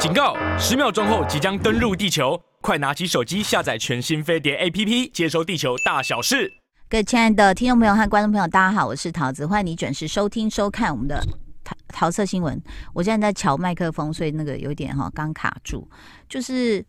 [0.00, 0.34] 警告！
[0.58, 6.50] 十秒钟后即将登陆地球，快拿起手机下载全新飞碟 APP，接收地球大小事。
[6.88, 11.22] 各位亲爱的听众朋友和观众朋友，大家好，我是桃子，欢迎你准时收听收看我们的
[11.62, 12.58] 桃桃色新闻。
[12.94, 15.86] 我现在在瞧麦克风，所以那个有点哈刚卡住。
[16.30, 16.82] 就是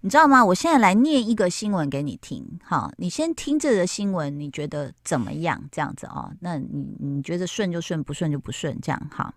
[0.00, 0.44] 你知道吗？
[0.44, 5.62] 我现在来念一个新闻给你听，好，你先听这个新闻，你觉得怎么样？
[5.70, 9.32] 这样子哦，那你你觉得顺就顺，不顺就不顺，这样哈。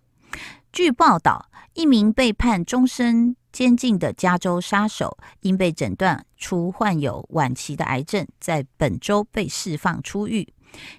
[0.71, 10.47] 据报道，一名被判终身监禁的加州杀手，因被诊断出患有晚期的癌症，在本周被释放出狱。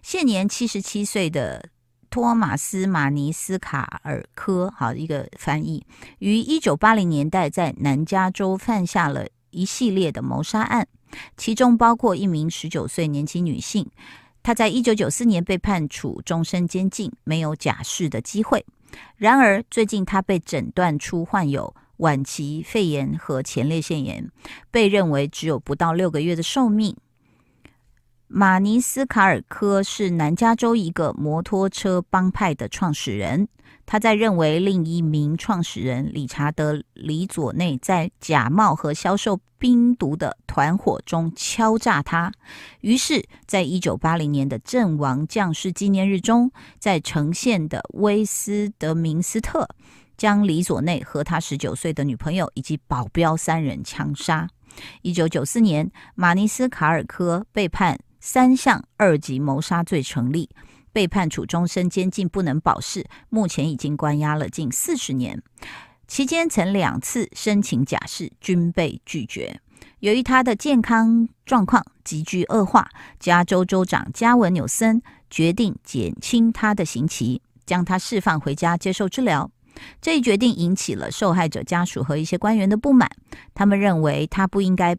[0.03, 1.71] 现年七十七岁的
[2.11, 5.87] 托马斯·马尼斯卡尔科，好一个翻译，
[6.19, 10.87] 于一九八零年代在南加州犯下了一系列的谋杀案，
[11.39, 13.91] 其中包括一名十九岁年轻女性。
[14.43, 18.67] 她在一九九四年被判处终身监禁，没有假释的机会。
[19.17, 24.31] 然而，最近他被诊断出患有晚期肺炎和前列腺炎，
[24.71, 26.97] 被认为只有不到六个月的寿命。
[28.35, 33.47] 马尼斯卡尔科是南加州一个摩托车帮派的创始人。
[33.85, 42.33] 他在认为另一名创始人理查德·里佐内在假冒和销售冰毒的团伙中敲诈他，
[42.81, 49.69] 于是，在一九八零年的阵亡将士纪念日中，在城县的威斯德明斯特，
[50.17, 54.49] 将里佐内和他十九岁的女朋友以及保镖三人枪杀。
[55.03, 60.49] 一九九四年，马尼斯卡尔科被判三项二级谋杀罪成立。
[60.95, 65.43] 被判处终身监禁，不能保释，目前已经关押了近四十年。
[66.07, 69.59] 期间曾两次申请假释，均被拒绝。
[70.01, 79.51] 由于他的健康状况急剧恶化，加州州长加文纽森决定减轻他的刑期，将他释放回家接受治疗。
[80.03, 83.11] 这一决定引起了受害者家属和一些官员的不满，
[83.55, 84.95] 他们认为他不应该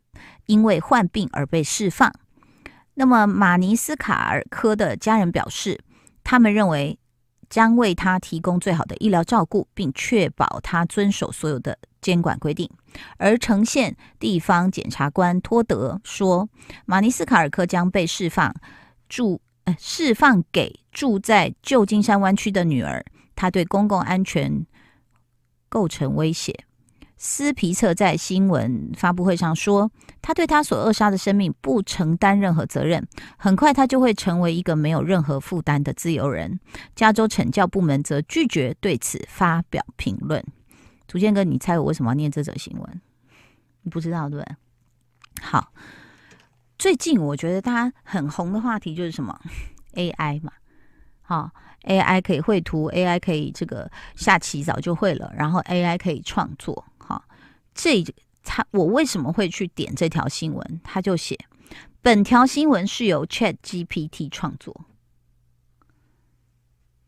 [0.47, 2.11] 因为患病而被释放。
[2.95, 5.79] 那么，马尼斯卡尔科的家人表示，
[6.23, 6.99] 他们认为
[7.49, 12.69] 将为他提供最好的医疗照顾，并确保他遵守所有的监管规定。
[13.17, 16.47] 而城县地方检察官托德说，
[16.85, 18.53] 马尼斯卡尔科将被释放，
[19.09, 23.03] 住呃释放给住在旧金山湾区的女儿，
[23.35, 24.65] 他对公共安全
[25.67, 26.65] 构成威胁。
[27.25, 29.89] 斯皮策在新闻发布会上说
[30.21, 33.07] ：“他对他所扼杀的生命不承担任何责任，
[33.37, 36.59] 很快他就会成为一个没有任何负担的自由人。”
[36.93, 40.43] 加州惩教部门则拒绝对此发表评论。
[41.07, 43.01] 祖建哥，你猜我为什么要念这则新闻？
[43.83, 44.55] 你不知道对不对？
[45.41, 45.71] 好，
[46.77, 49.39] 最近我觉得大家很红的话题就是什么
[49.93, 50.51] AI 嘛，
[51.21, 51.49] 好
[51.83, 56.83] ，AI 可以绘图，AI 可以这个下棋早就会了，然后 AI 可以创作。
[57.73, 58.03] 这
[58.43, 60.81] 他我为什么会去点这条新闻？
[60.83, 61.37] 他就写
[62.01, 64.85] 本条新闻是由 ChatGPT 创作。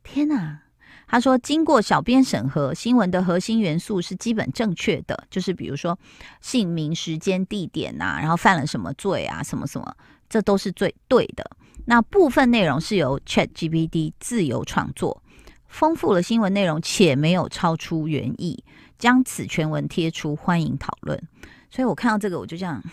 [0.04, 0.62] 天哪！
[1.08, 5.98] 他说经过小编审核，新闻的核心元素是基本正确的，就是比如说
[6.42, 9.96] 姓名、时间、地点啊，然后犯了什么罪啊，什么什么，
[10.28, 11.46] 这都是最对的。
[11.86, 15.22] 那部分内容是由 ChatGPT 自由创作，
[15.68, 18.64] 丰富了新闻内容，且没有超出原意。
[19.06, 21.22] 将此全文贴出，欢迎讨论。
[21.70, 22.84] 所以我看到这个，我就这样。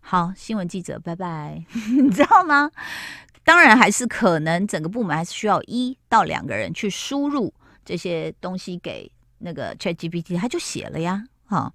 [0.00, 1.64] 好，新闻记者，拜拜。
[2.00, 2.70] 你知道吗？
[3.42, 7.52] 当然，还是可能整个部门还是需要一到两个人去输入
[7.84, 11.24] 这些东西给那个 ChatGPT，他就写了呀。
[11.46, 11.72] 好，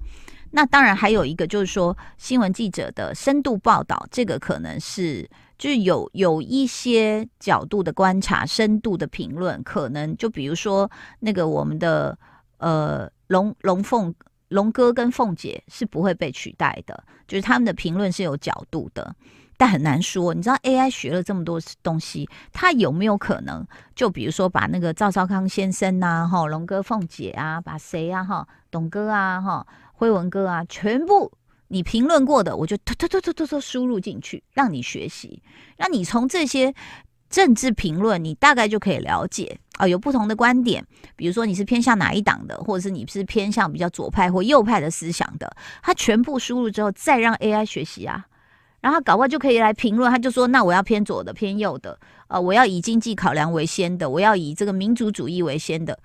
[0.52, 12.18] 那当然还有一个就是说，新闻记者的深度报道，这个可能是就是有有一些角度的观察，深度的评论，可能就比如说那个我们的。
[12.60, 14.14] 呃，龙龙凤
[14.48, 19.16] 龙哥跟凤姐是不会被取代的，就是他们的评论是有角度的，
[19.58, 20.34] 但很难说。
[20.34, 23.66] 你知道 AI 学了这么多东西，它有没有可能？
[23.96, 31.32] 就比如说把那个赵少康先生呐，哈，龙哥凤姐啊，把谁啊，哈，董哥啊，哈，辉文哥啊，全部
[31.68, 35.42] 你评论过的，我就突突突突突突输入进去，让你学习，
[35.78, 36.74] 让你从这些。
[37.30, 40.84] 政治评论，你大概就可以了解啊，有不同的观点。
[41.16, 48.26] 比如说你是偏向哪一党的，或者是你是偏向比较左派或右派的思想的，他全部输入之后，再让 AI 学习啊，
[48.82, 50.12] 然后搞不就可以来评论。
[50.12, 56.00] 他就说，那我要偏左的，偏右的，啊，我要以经济考量为先的，我要以这个民族主义为先的，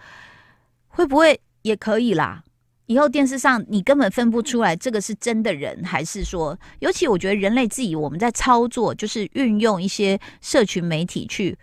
[0.88, 2.43] 会不会也可以啦？
[2.86, 11.56] 以后电视上你根本分不出来这个是真的人还是说，尤其我觉得人类自己我们在操作，就是运用一些社群媒体去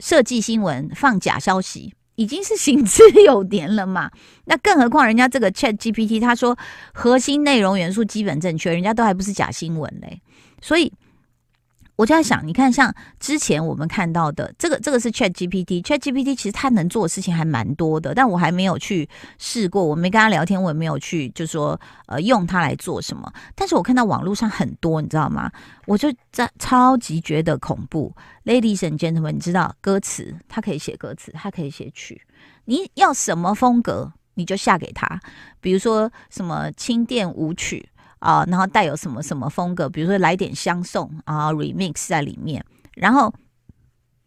[0.00, 4.10] 设计新闻、放假消息，已经是行之有年了嘛。
[4.46, 6.58] 那更何况人家这个 Chat GPT，他说
[6.92, 10.20] 核心内容元素基本正确，人家都还不是假新闻嘞。
[10.60, 10.92] 所以。
[11.96, 19.08] 我就在想，你看，像之前我们看到的这个，这个是 Chat GPT，Chat GPT 其实它能做的事情还蛮多的，但我还没有去
[19.38, 23.32] 试过，我没跟他聊天，我也没有去，就说，呃，用它来做什么。
[23.54, 25.50] 但是我看到网络上很多，你知道吗？
[25.86, 28.14] 我就在超级觉得恐怖。
[28.44, 32.20] Ladies and gentlemen，你知道歌词，它可以写歌词，它可以写曲，
[32.66, 35.18] 你要什么风格，你就下给他，
[35.62, 37.88] 比如说什么轻电舞曲。
[38.18, 42.64] 啊，然后带有什么什么风格，比如说来点相送啊，remix 在里面。
[42.94, 43.32] 然后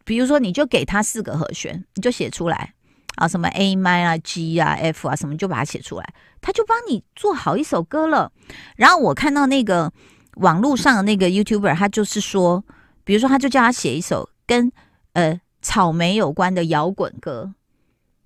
[0.05, 2.73] 比如说你就给他四个和弦，你就写出来
[3.15, 8.31] 啊，什么 A m 啊、G 啊、F 啊什么，就把它写出来，他就帮你做好一首歌了。
[8.75, 9.91] 然后我看到那个
[10.35, 12.63] 网络上的那个 YouTuber，他就是说，
[13.03, 14.71] 比如说他就叫他写一首跟
[15.13, 17.53] 呃草莓有关的摇滚歌，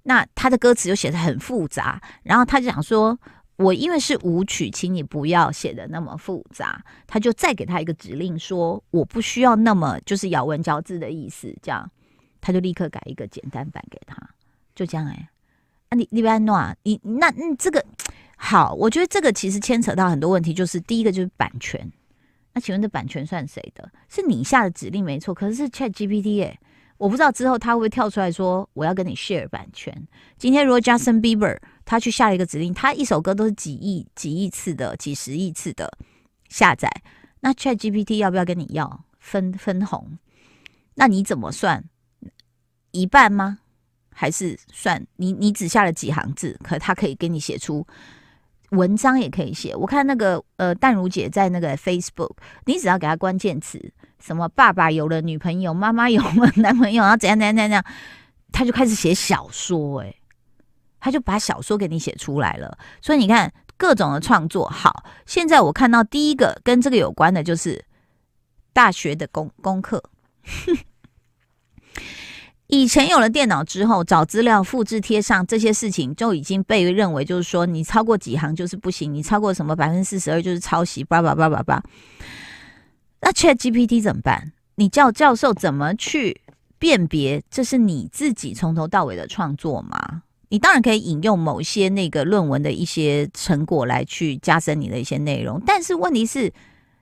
[0.03, 3.17] 那他的歌词就写得很复杂，然后他就想说。
[3.55, 6.83] 我因为是舞曲，请你不要写的那么复杂。
[7.05, 11.87] 他就再给他一个指令说，我不需要那么就是咬文嚼字的意思，这样
[12.41, 14.17] 他就立刻改一个简单版给他，
[14.73, 15.29] 就这样哎、
[15.89, 17.85] 啊你，你别弄啊，你那嗯这个
[18.37, 21.91] 好，我觉得这个其实牵扯到很多问题，就是第一个就是版权。
[22.53, 23.87] 那请问这版权算谁的？
[24.09, 26.59] 是你下的指令没错，可是是 Chat GPT 哎、
[26.97, 29.95] 我不知道之后他会不会跳出来说我要跟你 share 版权。
[30.39, 31.59] 今天如果 Justin Bieber。
[31.85, 35.91] 他去下了一个指令，他一首歌都是几亿、几亿次的、几十亿次的
[36.49, 36.89] 下载。
[37.41, 40.17] 那 Chat GPT 要不要跟你要分分红？
[40.95, 41.83] 那你怎么算？
[42.91, 43.59] 一半吗？
[44.15, 47.85] 还是算你你只下了几行字，可他可以给你写出
[48.69, 49.75] 文章，也可以写。
[49.75, 52.35] 我看那个呃淡如姐在那个 Facebook，
[52.65, 57.83] 你只要给他关键词，什么爸爸有了女朋友，妈妈有了男朋友，然后怎样怎样怎样，
[58.51, 60.15] 他就开始写小说、欸，哎。
[61.03, 64.69] 他就把小说给你写出来了，所以你看各种的创作。
[64.69, 67.83] 好，现在我看到第一个跟这个有关的，就是
[68.71, 70.01] 大学的功功课。
[72.67, 81.83] 以前有了电脑之后，找资料、复制贴上这些事情，就已经被认为就是说，你超过几行就是不行，你超过什么百分之四十二就是抄袭，叭叭叭叭叭。
[83.19, 84.53] 那 ChatGPT 怎么办？
[84.75, 86.39] 你叫教授怎么去
[86.79, 90.23] 辨别这是你自己从头到尾的创作吗？
[90.49, 96.53] 你当然可以引用某些那个论文的一些成果来去加深你的一些内容，但是问题是，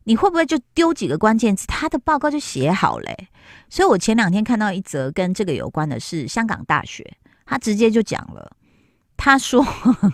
[0.05, 3.27] 你会不会就丢几个关键词，他的报告就写好嘞？
[3.69, 8.55] 所以我前两天看到一则跟这个有关的是香港大学，他直接就讲了，
[9.17, 9.65] 他说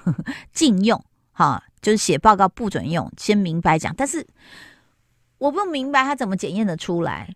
[0.51, 3.93] 禁用，哈，就是写报告不准用，先明白讲。
[3.95, 4.25] 但是
[5.37, 7.35] 我不明白他怎么检验的出来，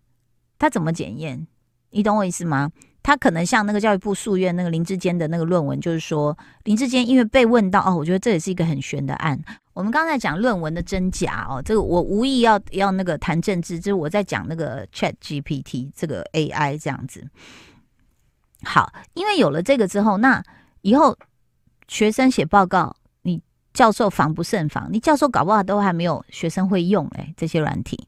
[0.57, 1.45] 他怎么检验？
[1.91, 2.71] 你懂我意思吗？
[3.03, 9.39] 他可能像那个教育部诉愿那个林志坚的那个论文，就是说林志坚因为被问到哦，我觉得这也是一个很悬的案。
[9.73, 17.25] 我们刚才讲论文的真假哦，这个我无意要要那个谈政治，就是我在讲那个 Chat GPT 这个 AI 这样子。
[18.63, 20.43] 好，因为有了这个之后，那
[20.81, 21.17] 以后
[21.87, 23.41] 学生写报告，你
[23.73, 28.07] 教授防不胜防，你教授搞不好都还没有学生会用哎，这些软体，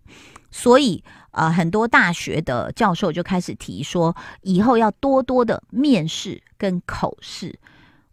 [0.54, 1.04] 所以。
[1.36, 7.58] 啊、呃，很多大学的教授就开始提说，以后要多多的面试跟口试。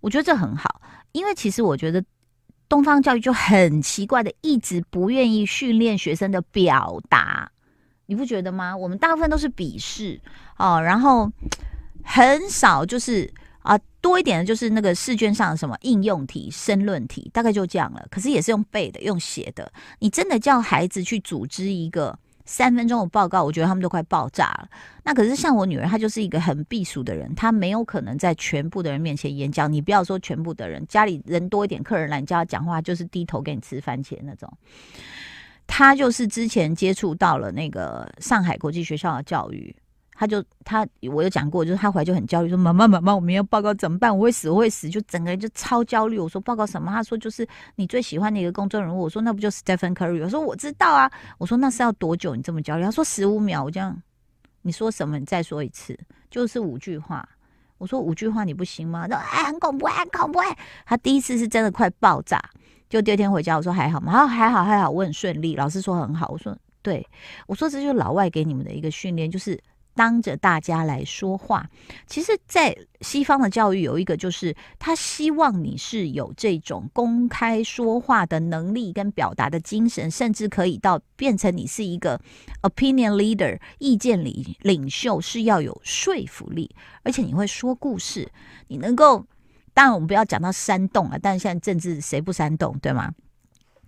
[0.01, 0.81] 我觉得这很好，
[1.13, 2.03] 因为其实我觉得
[2.67, 7.53] 东方教育就很奇怪的，一直不愿意训练学生的表达，
[8.07, 8.75] 你不觉得吗？
[8.75, 10.19] 我们大部分都是笔试
[10.57, 11.31] 哦，然后
[12.03, 18.03] 很少就是啊、多一点的就是那个试卷上的什么应用题、申论题，大概就这样了。
[18.11, 19.71] 可是也是用背的，用写的。
[19.99, 22.19] 你真的叫孩子去组织一个。
[22.51, 24.69] 三分钟的报告，我觉得他们都快爆炸了。
[25.05, 29.73] 那可是像我女儿，她就是一个很避暑的人，她没有可能在全部的人面前演讲。
[29.73, 34.53] 你不要说全部的人，家里人多一点，客人来，你叫她讲话，就是低头给你吃番茄那种。
[35.69, 39.73] 她就是之前接触到了那个上海国际学校的教育。
[40.21, 44.15] 他就他，我有讲过，就是他回来就很焦虑，说妈妈妈妈，我明天报告怎么办？
[44.15, 46.19] 我会死，我会死，就整个人就超焦虑。
[46.19, 46.93] 我说报告什么？
[46.93, 49.01] 他说就是你最喜欢的一个公众人物。
[49.01, 50.23] 我说那不就 Stephen Curry？
[50.23, 51.11] 我说我知道啊。
[51.39, 52.37] 我说那是要多久？
[52.37, 52.85] 你这么焦虑？
[52.85, 53.65] 他说十五秒。
[53.65, 53.99] 我这样，
[54.61, 55.19] 你说什么？
[55.19, 55.99] 你再说一次，
[56.31, 57.27] 就是五句话。
[57.79, 59.09] 我说五句话你不行吗？
[59.09, 60.39] 他说哎，很恐怖，很恐怖。
[60.85, 62.39] 他第一次是真的快爆炸，
[62.91, 64.13] 就第二天回家，我说还好吗？
[64.13, 65.57] 他说还好还好，我很顺利。
[65.57, 66.29] 老师说很好。
[66.29, 67.09] 我说对，
[67.47, 69.59] 我说这就是老外给你们的一个训练，就是。
[70.01, 71.69] 当着大家来说话。
[72.07, 82.19] 其实，在西方的教育有一个，就是他希望你是有这种公开说话的能力跟表达的精神，甚至可以到变成你是一个
[82.63, 88.33] opinion leader 意见领领袖，是要有说服力，而且你会说故事，
[88.69, 89.27] 你能够。
[89.75, 93.13] 当然，我们不要讲到煽动了，但是现在政治谁不煽动，对吗？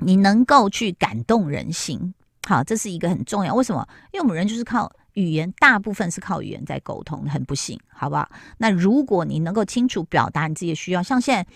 [0.01, 2.13] 你能够去感动人心，
[2.47, 3.55] 好，这是一个很重要。
[3.55, 3.89] 为什么？
[4.13, 4.93] 因为我们人就是靠。
[5.15, 8.29] 语言大部分是靠语言在沟通，很不幸，好不好？
[8.59, 11.51] 那如果你能够清楚表达你自己的需要，像现在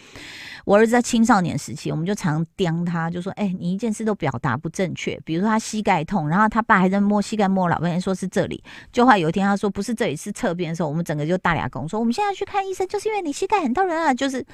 [0.64, 8.62] 我儿子在青少年时期，我们就常刁他，就说：“哎、你一件事都表达不正确。”比如说他膝盖痛，然后他爸还在摸膝盖摸老半天，说是这里。
[8.92, 14.44] 就话有一天他说不是这里，是侧边的时候，我们整个就大俩公说：“我们现在去看医生，就是因为你膝盖很痛人啊。”就是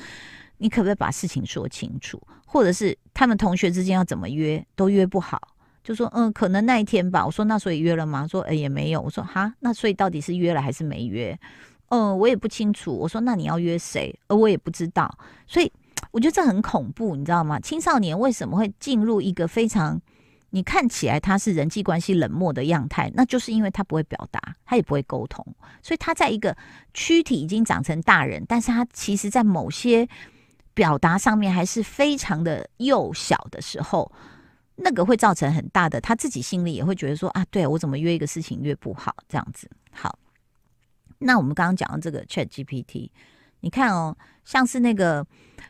[0.59, 2.21] 你可不可以把事情说清楚？
[2.47, 5.41] 或者是他们同学之间要怎么约都约不好。
[5.85, 7.27] 就说嗯，可能那一天吧。
[7.27, 8.27] 我说那所以约了吗？
[8.27, 9.01] 说哎也没有。
[9.01, 11.39] 我说哈，那所以到底是约了还是没约？
[11.89, 12.95] 嗯，我也不清楚。
[12.97, 14.15] 我说那你要约谁？
[14.29, 15.13] 而我也不知道。
[15.47, 15.71] 所以
[16.11, 17.59] 我觉得这很恐怖，你知道吗？
[17.61, 20.01] 青少年为什么会进入一个非常
[20.51, 23.11] 你看起来他是人际关系冷漠的样态？
[23.15, 25.45] 那就是因为他不会表达，他也不会沟通，
[25.83, 26.57] 所以他在一个
[26.95, 30.07] 躯体已经长成大人，但是他其实在某些
[30.75, 34.11] 表达上面还是非常的幼小的时候。
[34.83, 39.71] 那个会造成很大的，他自己心里也会觉得说啊，对我怎么约一个事情约不好这样子。
[39.91, 40.19] 好，
[41.19, 43.11] 那我们刚刚讲的这个 Chat GPT，
[43.61, 45.27] 你看哦，像是那个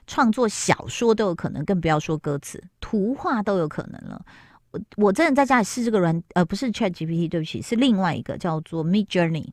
[0.06, 4.24] 创作小说都有可能，更不要说歌词、图画都有可能了。
[4.70, 9.48] 我我真的在家里试这个软，呃，不是 Chat GPT，对不起，是另外一个叫做 Midjourney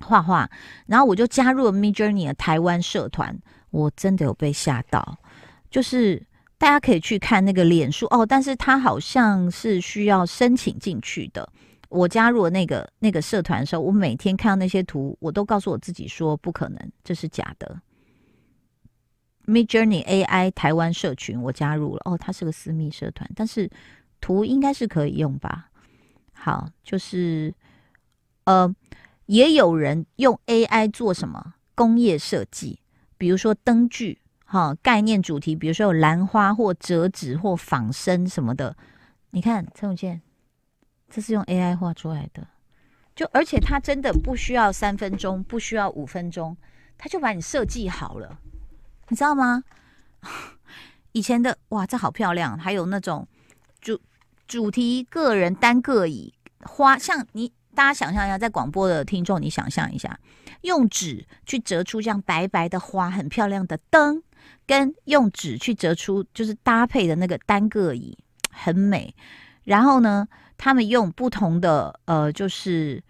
[0.00, 0.50] 画画，
[0.86, 3.38] 然后我就加入了 Midjourney 的台湾社团，
[3.70, 5.18] 我真的有被吓到，
[5.70, 6.26] 就是。
[6.58, 11.46] 大家可以去看那个脸书哦，但是他好像是需要申请进去的。
[11.88, 17.80] 我加入了那个那个社团的时候，我每天看到那些图，我都告诉我自己说不可能，这是假的。
[19.46, 23.70] Midjourney AI 台湾社群我加入了哦，它是个私密社团，但是
[24.20, 25.70] 图应该是可以用吧？
[26.32, 27.54] 好，就是
[28.44, 28.74] 呃，
[29.26, 32.80] 也有人用 AI 做什么工业设计，
[33.18, 34.18] 比如说灯具。
[34.48, 38.76] 好，概念主题，比如说有兰花或折纸或仿生什么的，
[39.30, 40.22] 你看陈永健，
[41.10, 42.46] 这是用 AI 画出来的，
[43.16, 46.56] 就而且它真的不需要三分钟，不需要五分钟，
[46.96, 48.38] 它就把你设计好了，
[49.08, 49.64] 你知道吗？
[51.10, 53.26] 以前的哇，这好漂亮，还有那种
[53.80, 54.00] 主
[54.46, 57.52] 主题个人单个椅花，像你。
[57.76, 60.18] 大家想象一下，在广播的听众，你想象一下，
[60.62, 64.22] 用纸去折出这样白白的花，很漂亮的灯，
[64.66, 68.16] 跟用纸去折出就是搭配的那个单个椅，
[68.50, 69.14] 很美。
[69.64, 70.26] 然后呢，
[70.56, 73.02] 他们用不同的呃，就是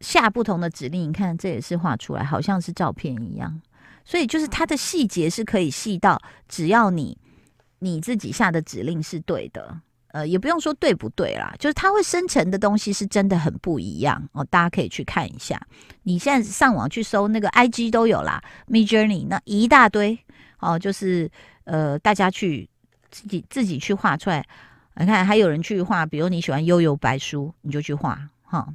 [0.00, 3.60] 下不同的指令，你看这也是画出来，好像是照片一样。
[4.04, 7.18] 所以就是它的细节是可以细到，只要你
[7.80, 9.80] 你自己下的指令是对的。
[10.12, 15.60] 呃，也不用说对不对啦，就是它会生成的东西是真的很不一样哦，大家可以去看一下。
[16.02, 20.18] 你现在上网去搜那个 IG 都有啦，Midjourney 那一大堆
[20.60, 21.30] 哦，就是
[21.64, 22.68] 呃，大家去
[23.10, 24.44] 自己自己去画出来。
[24.96, 28.66] 你看，还有人去画，比如你喜欢悠游白书，你就去画哈、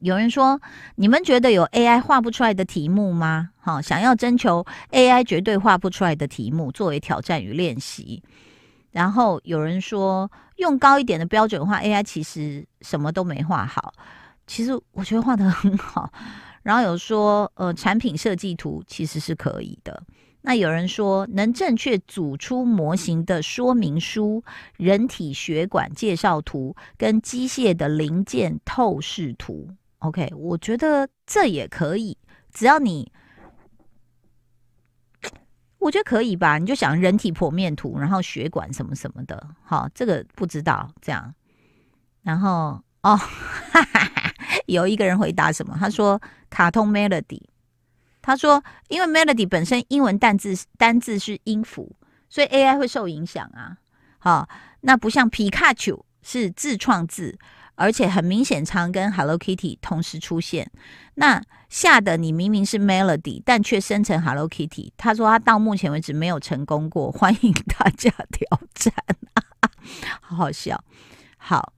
[0.00, 0.60] 有人说，
[0.94, 3.50] 你们觉得有 AI 画不出来的题目吗？
[3.58, 8.22] 哈、想要征求 AI 绝对画不出来的题目作为挑战与练习。
[8.92, 13.92] 然后有人说，用高一点的标准画 AI，其实什么都没画好。
[14.46, 16.12] 其实我觉得画得很好。
[16.62, 20.00] 然后有说，呃，产品设计图其实是可以的。
[20.46, 24.44] 那有人说，能正确组出模型的说明书、
[24.76, 29.68] 人体血管介绍图跟机械的零件透视图。
[29.98, 32.16] OK，我觉得这也可以，
[32.52, 33.10] 只要你。
[35.78, 41.34] 我觉得可以吧，你就想人体剖面图，然后血管什么什么的，好，这个不知道这样。
[42.22, 44.32] 然后哦哈哈，
[44.66, 45.76] 有一个人回答什么？
[45.78, 47.42] 他说卡通 melody，
[48.26, 51.94] 他说因为 melody 本身英文单字单字是音符，
[52.28, 53.78] 所以 AI 会受影响啊。
[54.18, 54.48] 好，
[54.80, 57.38] 那不像皮卡丘是自创字。
[57.78, 60.70] 而且很明显，常跟 Hello Kitty 同时出现。
[61.16, 64.92] 那下的你明明是 Melody，但却生成 Hello Kitty。
[64.96, 68.94] 他说他到目前为止没有成功过，欢迎大家 挑战，
[70.22, 70.82] 好好笑。
[71.36, 71.74] 好，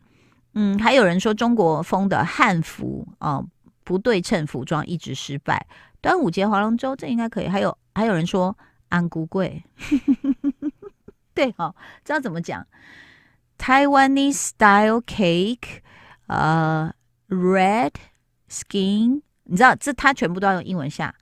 [0.55, 3.45] 嗯，还有人说中国风的汉服哦，
[3.83, 5.67] 不对称服装一直失败。
[6.01, 7.49] 端午节划龙舟这应该可以。
[7.49, 8.57] 还有还有人说
[8.89, 9.63] 安菇贵，
[11.35, 11.75] 对哦，
[12.05, 12.67] 知道怎么讲
[13.59, 15.81] ？Taiwanese style cake。
[16.29, 16.93] 呃
[17.29, 17.93] red
[18.51, 21.15] skin，你知道这它全部都要用英文下，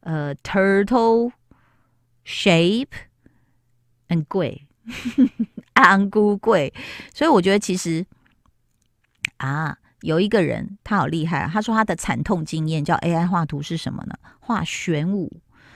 [0.00, 1.30] 呃，turtle
[2.26, 2.88] shape
[4.08, 4.66] and 贵，
[5.74, 6.74] 安菇贵，
[7.14, 8.04] 所以我觉得其实
[9.36, 14.14] 啊，有一个人他好厉害啊，他说他的惨痛经验叫 AI 画图是什么呢？
[14.38, 15.30] 画玄武，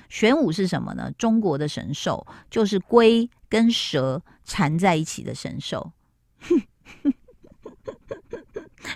[0.09, 1.11] 玄武是什么呢？
[1.19, 5.93] 中国的神兽就是龟跟蛇缠在一起的神兽。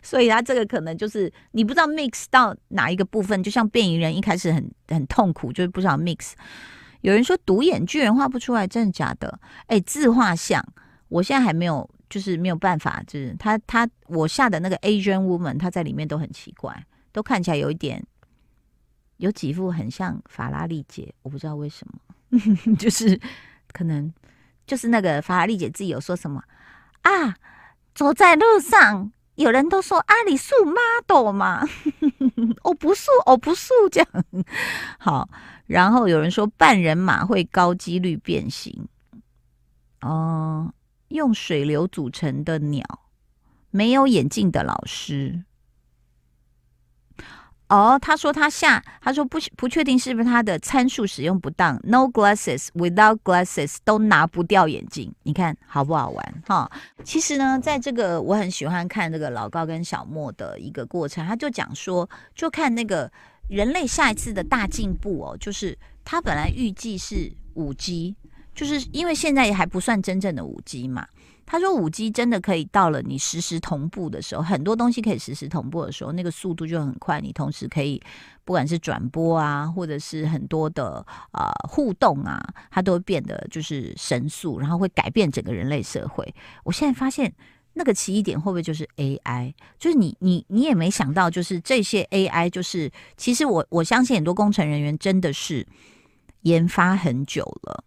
[0.02, 6.32] 所以他这个可能就是你不知道 mix 到哪一个部分，就像变异人一开始很很痛苦，就是不知道 mix。
[7.00, 9.40] 有人说独眼巨人画不出来，真的假的？
[9.66, 10.62] 哎，自画像，
[11.08, 18.04] 我现在还没有，就是没有办法，就是他他我下的那个 Asian woman，他在里面都很奇怪，都看起来有一点，
[19.18, 23.20] 有几副很像法拉利姐，我不知道为什么， 就是
[23.72, 24.12] 可能
[24.66, 26.42] 就是那个法拉利姐自己有说什么
[27.02, 27.36] 啊，
[27.94, 29.12] 走在路上。
[29.38, 31.64] 有人都说阿里素 model 嘛，
[32.64, 34.24] 我不素，我不素这样。
[34.98, 35.30] 好，
[35.68, 38.88] 然后有人说半人马会高几率变形。
[40.00, 40.74] 哦，
[41.08, 42.84] 用水流组成的鸟，
[43.70, 45.44] 没有眼镜的老师。
[47.68, 56.70] 哦，他说他下，他说不不确定是不是他的参数使用不当，no glasses without glasses 都拿不掉眼镜，你看好不好玩哈、
[57.04, 63.12] 其实呢，在这个我很喜欢看这个老高跟小莫的一个过程，他就讲说，就看那个
[63.50, 68.16] 人类下一次的大进步哦，就是他本来预计是五 G，
[68.58, 71.06] 就是因为现在也还不算真正的五 G 嘛。
[71.46, 77.20] 他说：“五 G 真的可以到了你实时同步的时候，很多东西可以实时同步的时候，那个速度就很快。
[77.22, 78.02] 你同时可以，
[78.44, 82.38] 不管是转播啊，或者是很多的啊、互动啊，
[82.70, 86.34] 它都会变得就是神速，然后会改变整个人类社会。
[86.64, 87.32] 我现在发现
[87.72, 89.54] 那个奇异点会不会就是 AI？
[89.78, 95.66] 就是你你你也没想到，就是这些 AI，就是其实我我相信很多工程人员真的是
[96.42, 97.84] 研发很久了，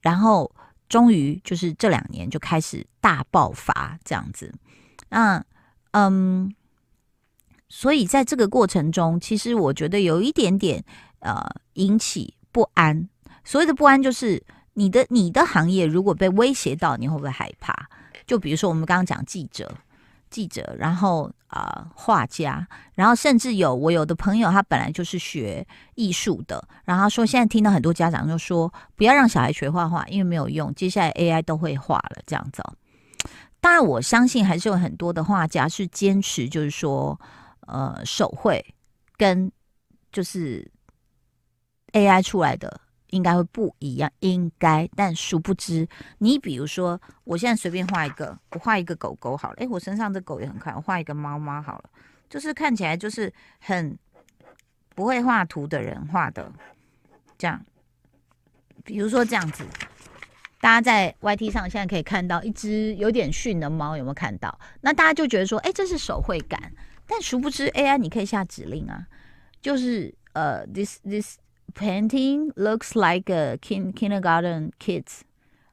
[0.00, 0.50] 然后。”
[0.88, 4.50] 终于就是这两年就开始大爆发这样子，
[5.10, 5.44] 那
[5.90, 6.50] 嗯，
[7.68, 10.82] 所以在这个过程中，其实我觉得有一点点
[11.18, 13.06] 呃引起不安。
[13.44, 17.74] 所谓的不安，就是你的你的行业如果被威胁到，你会不会害怕？
[18.26, 19.70] 就比如说我们刚刚讲记者。
[20.30, 32.62] 记者，然后啊，呃、画家，然后甚至有我有的朋友，他本来就是学艺术的，然后说现在听到很多家长就说不要让小孩学画画，因为没有用，接下来 AI 都会画了这样子。
[33.60, 37.20] 当然，我相信还是有很多的画家是坚持，就是说
[37.66, 38.64] 呃手绘
[39.16, 39.50] 跟
[40.12, 40.70] 就是
[41.92, 42.80] AI 出来的。
[43.10, 51.90] 应该会不一样，应该，但殊不知，你比如说，我现在随便画一个，我画一个狗狗好了，诶，我身上这狗也很快，我画一个猫猫好了，
[52.28, 53.98] 就是看起来就是很
[54.94, 56.52] 不会画图的人画的，
[57.38, 57.64] 这样，
[58.84, 59.64] 比如说这样子，
[60.60, 64.58] 大家在 YT 上现在可以看到一只有点逊的猫，有没有看到？
[64.82, 66.72] 那大家就觉得说，诶，这是手绘感，
[67.06, 69.06] 但殊不知 AI 你可以下指令啊，
[69.62, 71.38] 就是呃，this this。
[71.74, 75.20] Painting looks like a kindergarten kids，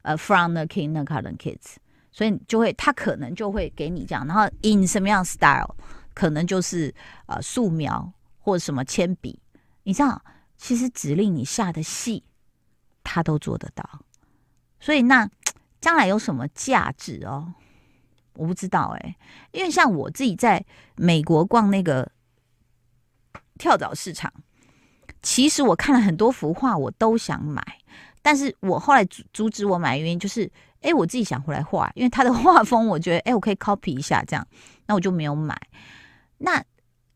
[0.04, 1.78] 呃，from the kindergarten kids，
[2.12, 5.76] 所以就会，他可能就会给你这样，然后 in 什么样 style，
[6.14, 6.94] 可能就是
[7.26, 9.40] 呃素描或者什么铅笔，
[9.84, 10.22] 你知道，
[10.58, 12.24] 其实指令你下的细，
[13.04, 14.02] 他都做得到。
[14.80, 15.28] 所以那
[15.82, 17.54] 将来有什么价值哦？
[18.34, 19.16] 我不知道哎、
[19.54, 20.64] 因为像我自己在
[20.98, 22.12] 美国逛那个
[23.58, 24.32] 跳蚤市场。
[25.26, 27.60] 其实我看了很多幅画，我都想买，
[28.22, 30.48] 但是我后来阻止我买的原因就是，
[30.82, 34.48] 哎，我自己想回来画，因为他的画风，我觉得，哎，我可以 copy 一下这样，
[34.86, 35.60] 那我就没有买。
[36.38, 36.64] 那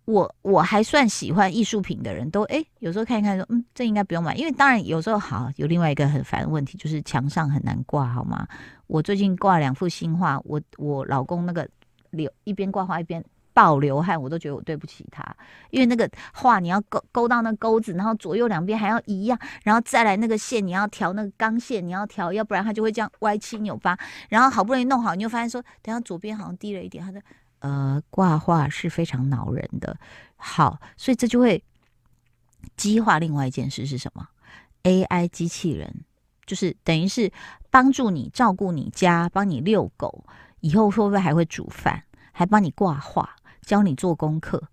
[0.06, 8.48] 我我还算喜欢艺术品的人都，哎，有时候看一看说，嗯，这应该不用买，因为当然有时候好有另外一个很烦的问题，就是墙上很难挂，好吗？
[8.88, 11.70] 我最近挂两幅新画，我我老公那个
[12.10, 13.24] 留一边挂画一边。
[13.54, 15.24] 爆流汗，我都觉得我对不起他，
[15.70, 23.98] 因为那个画你要勾勾到那钩子，然后左右两边还要一样，然后再来那个线你要调那个钢线你要调，要不然它就会这样歪七扭八。
[24.30, 27.04] 然后好不容易弄好，你就发现说，等下左边好像低了一点。
[27.04, 27.22] 他说，
[27.60, 29.98] 呃，挂画是非常恼人的。
[30.38, 31.62] 好，所以这就会
[32.78, 34.28] 激化另外一件事是什么
[34.84, 36.06] ？AI 机器人
[36.46, 37.32] 就是等于是
[37.70, 40.24] 帮助你照顾你家，帮你遛狗，
[40.62, 43.36] 以后会不会还会煮饭，还帮你挂画？
[43.70, 44.64] 教你做功课，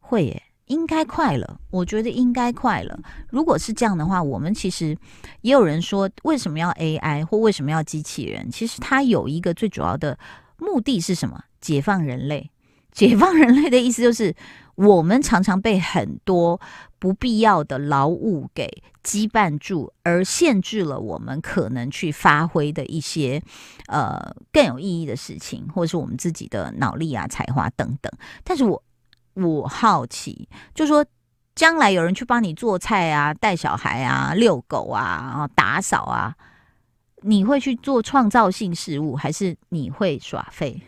[0.00, 1.60] 会耶，应该快了。
[1.70, 2.98] 我觉得应该快了。
[3.28, 4.96] 如果是这样的话，我们其实
[5.42, 8.50] 也有人说，为什么要 AI 或为什么要机器人？
[8.50, 10.18] 其实它有一个最主要的
[10.56, 11.44] 目的是什么？
[11.60, 12.50] 解放人类，
[12.90, 14.34] 解放人类的意思就是，
[14.76, 16.60] 我们常常被很多
[16.98, 23.42] 不必要的劳务给羁绊住，而限制了我们可能去发挥的一些
[23.88, 28.12] 呃更有意义的事情，或者是我们自己的脑力啊、才华等等。
[28.44, 28.82] 但是我
[29.34, 31.04] 我好奇，就说，
[31.54, 36.34] 将来有人去帮你做菜啊、带小孩啊、遛狗啊、打扫啊，
[37.22, 40.82] 你会去做创造性事物，还是你会耍废？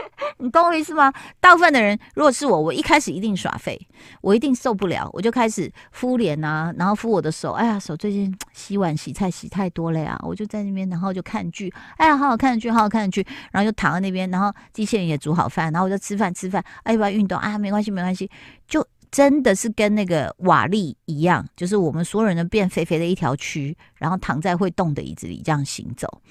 [0.38, 1.12] 你懂我意思吗？
[1.38, 3.78] 大部分的人，如果是我，我一开始一定耍废，
[4.22, 7.52] 我一定受不了，我就开始敷脸啊，然后敷我的手。
[7.52, 11.72] 哎呀，手最近 洗碗洗菜洗太多了呀，我就在那边，然后就看剧。
[11.96, 16.64] 哎呀，好好看的剧，好好看的剧，然后就躺在那边，然后机器人也煮好饭，然后我就吃饭吃饭。
[16.84, 17.58] 哎，要不要运动啊？
[17.58, 18.30] 没关系，没关系，
[18.66, 26.22] 就真的是跟那个瓦力一样，就是我们所有人都变肥肥的一条蛆，然后躺在会动的椅子里这样行走。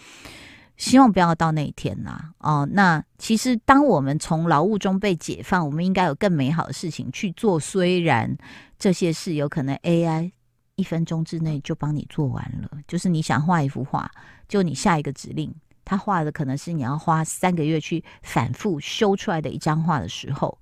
[0.79, 2.31] 希望不要到那一天啦！
[2.37, 7.59] 哦，那其实当我们从劳务中被解放，我们应该有更美好的事情去做。
[7.59, 8.33] 虽然
[8.79, 10.31] 这些事有可能 AI
[10.75, 14.09] 一分钟之内就帮你做完了，就是你想画一幅画，
[14.47, 20.57] 就你下一个指令，他画的可能是你要花三个月去反复修出来的一张画的时候，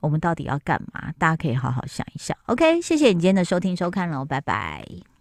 [0.00, 1.12] 我们到底要干嘛？
[1.16, 2.36] 大家可以好好想一想。
[2.46, 5.17] OK，谢谢你今天的收听收看喽，拜拜。